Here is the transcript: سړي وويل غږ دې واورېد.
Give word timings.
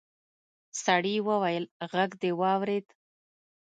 سړي 0.83 1.15
وويل 1.29 1.65
غږ 1.91 2.11
دې 2.21 2.31
واورېد. 2.39 2.87